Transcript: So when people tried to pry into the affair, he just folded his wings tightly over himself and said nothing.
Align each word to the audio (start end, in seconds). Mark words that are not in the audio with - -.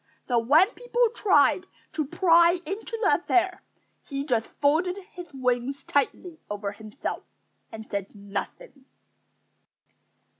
So 0.27 0.39
when 0.39 0.67
people 0.71 1.09
tried 1.13 1.67
to 1.93 2.05
pry 2.07 2.53
into 2.65 2.97
the 3.03 3.21
affair, 3.21 3.61
he 4.03 4.25
just 4.25 4.47
folded 4.59 4.97
his 5.13 5.31
wings 5.31 5.83
tightly 5.83 6.39
over 6.49 6.71
himself 6.71 7.21
and 7.71 7.87
said 7.87 8.15
nothing. 8.15 8.85